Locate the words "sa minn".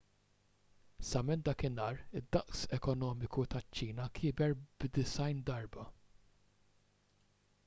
1.09-1.43